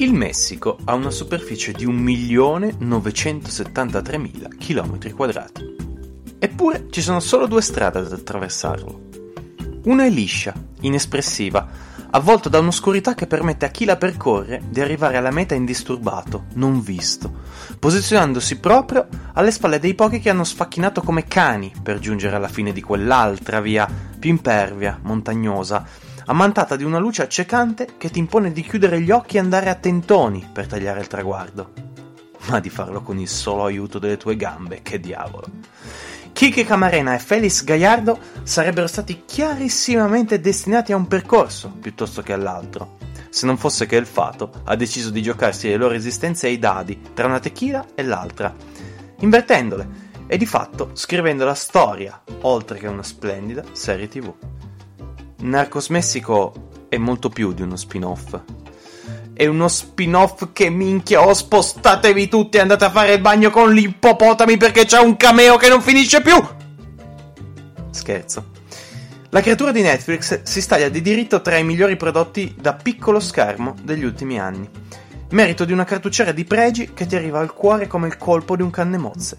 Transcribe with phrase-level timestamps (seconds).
[0.00, 5.46] Il Messico ha una superficie di 1.973.000 km2.
[6.38, 9.06] Eppure ci sono solo due strade ad attraversarlo.
[9.86, 11.66] Una è liscia, inespressiva,
[12.10, 16.80] avvolto da un'oscurità che permette a chi la percorre di arrivare alla meta indisturbato, non
[16.80, 17.32] visto,
[17.80, 22.72] posizionandosi proprio alle spalle dei pochi che hanno sfacchinato come cani per giungere alla fine
[22.72, 25.84] di quell'altra via più impervia, montagnosa,
[26.28, 29.74] ammantata di una luce accecante che ti impone di chiudere gli occhi e andare a
[29.74, 31.72] tentoni per tagliare il traguardo.
[32.48, 35.46] Ma di farlo con il solo aiuto delle tue gambe, che diavolo.
[36.32, 42.98] Kike Camarena e Felix Gallardo sarebbero stati chiarissimamente destinati a un percorso piuttosto che all'altro,
[43.30, 47.00] se non fosse che il fato ha deciso di giocarsi le loro esistenze ai dadi
[47.12, 48.54] tra una tequila e l'altra,
[49.20, 54.32] invertendole e di fatto scrivendo la storia, oltre che una splendida serie tv.
[55.40, 58.40] Narcos Messico è molto più di uno spin-off,
[59.32, 63.72] è uno spin-off che minchia ho spostatevi tutti e andate a fare il bagno con
[63.72, 66.34] gli ippopotami perché c'è un cameo che non finisce più!
[67.90, 68.56] Scherzo.
[69.30, 73.76] La creatura di Netflix si staglia di diritto tra i migliori prodotti da piccolo schermo
[73.82, 74.68] degli ultimi anni.
[75.30, 78.62] Merito di una cartucciera di pregi che ti arriva al cuore come il colpo di
[78.62, 79.36] un cannemozze.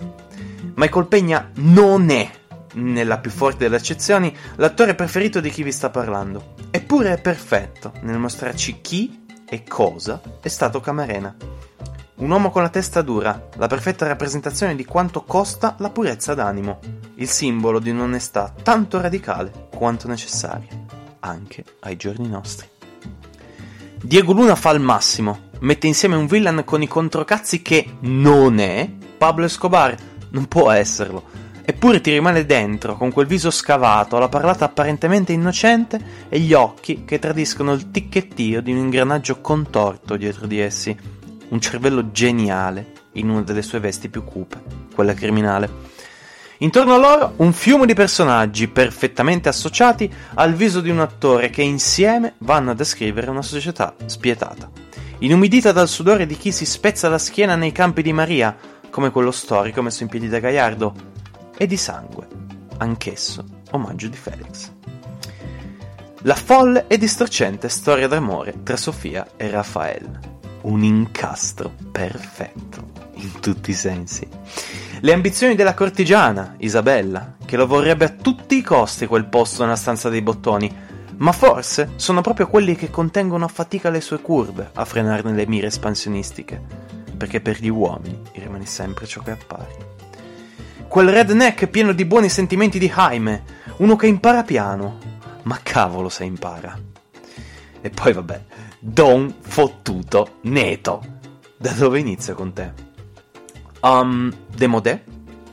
[0.75, 2.30] Michael Pegna non è,
[2.73, 6.53] nella più forte delle accezioni, l'attore preferito di chi vi sta parlando.
[6.72, 11.36] Eppure è perfetto nel mostrarci chi e cosa è stato Camarena.
[12.16, 16.80] Un uomo con la testa dura, la perfetta rappresentazione di quanto costa la purezza d'animo,
[17.16, 20.67] il simbolo di un'onestà tanto radicale quanto necessaria,
[21.20, 22.67] anche ai giorni nostri.
[24.02, 28.89] Diego Luna fa il massimo, mette insieme un villain con i controcazzi che non è
[29.17, 29.95] Pablo Escobar,
[30.31, 31.23] non può esserlo,
[31.70, 37.06] Eppure ti rimane dentro, con quel viso scavato, la parlata apparentemente innocente e gli occhi
[37.06, 40.98] che tradiscono il ticchettio di un ingranaggio contorto dietro di essi.
[41.50, 44.60] Un cervello geniale in una delle sue vesti più cupe,
[44.95, 45.70] quella criminale.
[46.58, 51.61] Intorno a loro un fiume di personaggi perfettamente associati al viso di un attore che
[51.61, 54.72] insieme vanno a descrivere una società spietata.
[55.20, 58.58] Inumidita dal sudore di chi si spezza la schiena nei campi di Maria,
[58.89, 61.08] come quello storico messo in piedi da Gaiardo,
[61.61, 62.25] e di sangue,
[62.77, 64.71] anch'esso omaggio di Felix.
[66.21, 70.37] La folle e distorcente storia d'amore tra Sofia e Raffaele.
[70.61, 74.25] Un incastro perfetto, in tutti i sensi.
[75.02, 79.75] Le ambizioni della cortigiana, Isabella, che lo vorrebbe a tutti i costi quel posto nella
[79.75, 80.73] stanza dei bottoni,
[81.17, 85.45] ma forse sono proprio quelli che contengono a fatica le sue curve a frenarne le
[85.45, 86.61] mire espansionistiche,
[87.17, 89.98] perché per gli uomini rimane sempre ciò che appare.
[90.88, 93.44] Quel redneck pieno di buoni sentimenti di Jaime,
[93.78, 94.98] uno che impara piano.
[95.44, 96.78] Ma cavolo se impara.
[97.82, 98.44] E poi vabbè,
[98.80, 101.17] Don fottuto Neto.
[101.58, 102.72] Da dove inizia con te?
[103.82, 105.04] Um, demodè,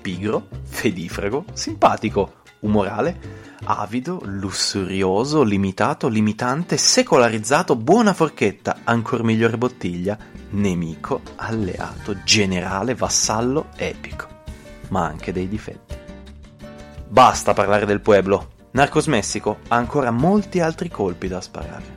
[0.01, 3.19] pigro, fedifrago, simpatico, umorale,
[3.65, 10.17] avido, lussurioso, limitato, limitante, secolarizzato, buona forchetta, ancor migliore bottiglia,
[10.51, 14.36] nemico, alleato, generale, vassallo, epico
[14.89, 15.97] ma anche dei difetti.
[17.09, 18.51] Basta parlare del pueblo.
[18.73, 21.95] Narcos Messico ha ancora molti altri colpi da sparare.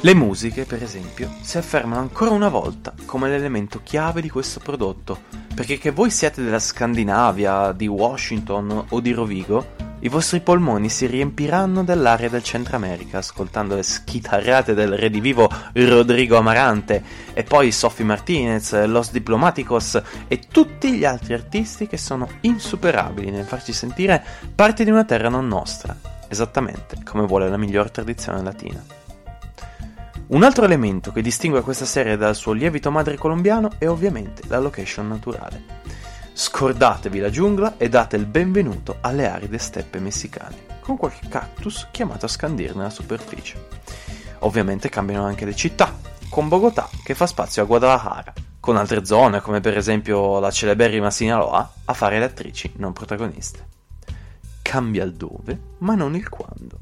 [0.00, 5.20] Le musiche, per esempio, si affermano ancora una volta come l'elemento chiave di questo prodotto,
[5.54, 9.66] perché che voi siate della Scandinavia, di Washington o di Rovigo,
[10.00, 16.36] i vostri polmoni si riempiranno dell'aria del Centro America ascoltando le schitarrate del redivivo Rodrigo
[16.36, 17.02] Amarante
[17.32, 23.46] e poi Sophie Martinez, Los Diplomaticos e tutti gli altri artisti che sono insuperabili nel
[23.46, 24.22] farci sentire
[24.54, 25.96] parte di una terra non nostra,
[26.28, 28.82] esattamente come vuole la miglior tradizione latina.
[30.28, 34.58] Un altro elemento che distingue questa serie dal suo lievito madre colombiano è ovviamente la
[34.58, 35.62] location naturale.
[36.38, 42.26] Scordatevi la giungla e date il benvenuto alle aride steppe messicane, con qualche cactus chiamato
[42.26, 43.68] a scandirne la superficie.
[44.40, 45.96] Ovviamente cambiano anche le città,
[46.28, 51.10] con Bogotà che fa spazio a Guadalajara, con altre zone come per esempio la celeberrima
[51.10, 53.68] Sinaloa a fare le attrici non protagoniste.
[54.60, 56.80] Cambia il dove, ma non il quando.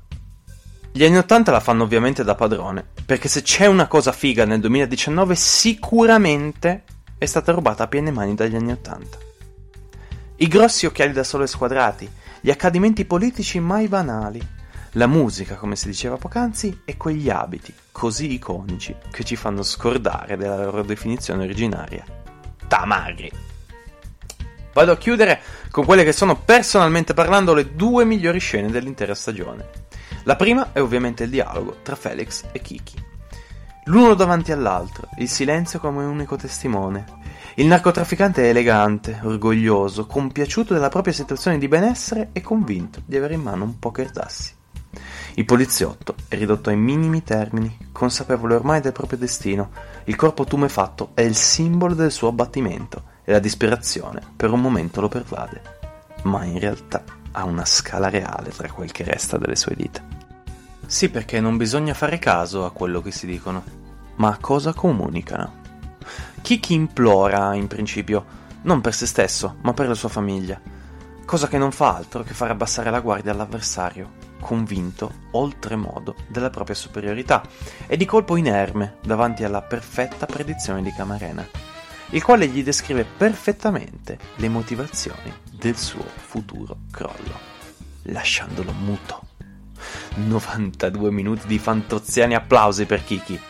[0.91, 4.59] Gli anni 80 la fanno ovviamente da padrone, perché se c'è una cosa figa nel
[4.59, 6.83] 2019 sicuramente
[7.17, 9.24] è stata rubata a piene mani dagli anni 80.
[10.37, 12.11] I grossi occhiali da sole squadrati,
[12.41, 14.45] gli accadimenti politici mai banali,
[14.97, 20.37] la musica, come si diceva poc'anzi, e quegli abiti così iconici che ci fanno scordare
[20.37, 22.05] della loro definizione originaria.
[22.67, 23.31] Tamagri.
[24.73, 25.41] Vado a chiudere
[25.71, 29.69] con quelle che sono personalmente parlando le due migliori scene dell'intera stagione.
[30.25, 33.14] La prima è ovviamente il dialogo tra Felix e Kiki.
[33.85, 37.05] L'uno davanti all'altro, il silenzio come unico testimone.
[37.57, 43.35] Il narcotrafficante è elegante, orgoglioso, compiaciuto della propria situazione di benessere e convinto di avere
[43.35, 44.53] in mano un poker d'assi.
[45.35, 49.71] Il poliziotto è ridotto ai minimi termini, consapevole ormai del proprio destino.
[50.05, 55.01] Il corpo tumefatto è il simbolo del suo abbattimento e la disperazione per un momento
[55.01, 55.63] lo pervade.
[56.25, 57.03] Ma in realtà
[57.33, 60.14] ha una scala reale tra quel che resta delle sue dita.
[60.87, 63.65] Sì, perché non bisogna fare caso a quello che si dicono,
[64.17, 65.63] ma a cosa comunicano.
[66.43, 70.61] Kiki implora, in principio, non per se stesso, ma per la sua famiglia,
[71.25, 76.77] cosa che non fa altro che far abbassare la guardia all'avversario, convinto oltremodo della propria
[76.77, 77.43] superiorità
[77.87, 81.47] e di colpo inerme davanti alla perfetta predizione di Camarena,
[82.11, 87.39] il quale gli descrive perfettamente le motivazioni del suo futuro crollo,
[88.03, 89.24] lasciandolo muto.
[90.15, 93.41] 92 minuti di fantoziani applausi per Kiki.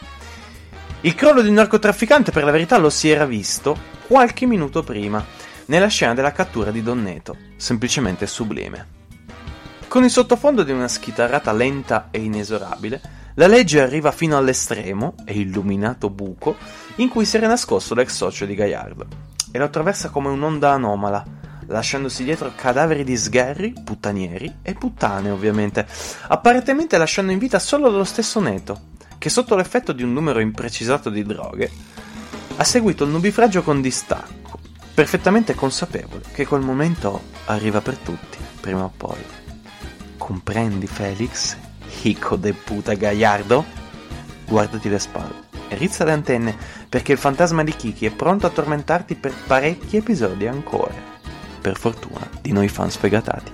[1.03, 3.77] Il crollo di un narcotrafficante per la verità lo si era visto
[4.07, 5.25] qualche minuto prima,
[5.67, 8.87] nella scena della cattura di Donneto, semplicemente sublime.
[9.89, 13.01] Con il sottofondo di una schitarrata lenta e inesorabile,
[13.35, 16.57] la legge arriva fino all'estremo e illuminato buco
[16.97, 19.07] in cui si era nascosto l'ex socio di Gaiardo
[19.51, 21.25] e lo attraversa come un'onda anomala,
[21.67, 25.87] lasciandosi dietro cadaveri di sgherri, puttanieri e puttane ovviamente,
[26.29, 31.11] apparentemente lasciando in vita solo lo stesso Neto, che sotto l'effetto di un numero imprecisato
[31.11, 31.71] di droghe
[32.57, 34.59] ha seguito il nubifragio con distacco,
[34.95, 39.19] perfettamente consapevole che quel momento arriva per tutti, prima o poi.
[40.17, 41.57] Comprendi, Felix?
[42.03, 43.65] Hico de puta Gaiardo?
[44.47, 46.57] Guardati le spalle rizza le antenne
[46.89, 51.14] perché il fantasma di Kiki è pronto a tormentarti per parecchi episodi ancora
[51.65, 53.53] per fortuna di noi fan sfegatati.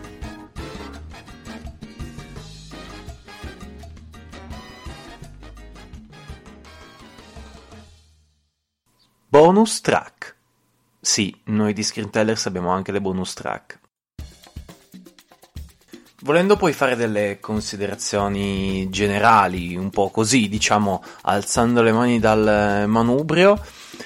[9.28, 10.34] Bonus track.
[11.00, 13.78] Sì, noi di Screen Tellers abbiamo anche le bonus track.
[16.22, 23.58] Volendo poi fare delle considerazioni generali, un po' così, diciamo, alzando le mani dal manubrio,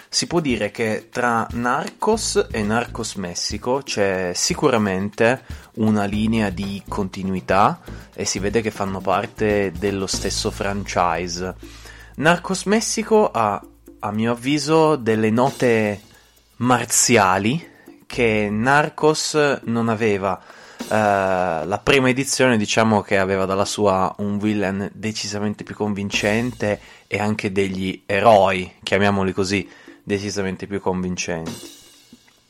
[0.09, 5.43] si può dire che tra Narcos e Narcos Messico c'è sicuramente
[5.75, 7.81] una linea di continuità
[8.15, 11.53] e si vede che fanno parte dello stesso franchise.
[12.15, 13.61] Narcos Messico ha,
[13.99, 16.01] a mio avviso, delle note
[16.59, 17.73] marziali
[18.07, 20.41] che Narcos non aveva.
[20.87, 27.19] Uh, la prima edizione diciamo che aveva dalla sua un villain decisamente più convincente e
[27.19, 29.69] anche degli eroi, chiamiamoli così,
[30.03, 31.73] decisamente più convincenti.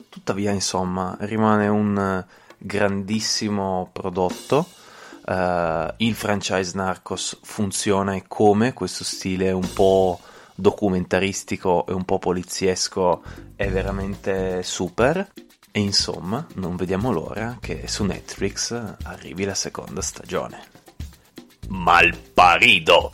[0.08, 2.25] Tuttavia, insomma, rimane un
[2.58, 4.66] grandissimo prodotto.
[5.26, 10.20] Uh, il franchise Narcos funziona e come questo stile un po'
[10.54, 13.22] documentaristico e un po' poliziesco
[13.56, 15.30] è veramente super.
[15.76, 18.71] E insomma, non vediamo l'ora che su Netflix
[19.03, 20.69] arrivi la seconda stagione.
[21.67, 23.12] Malparido!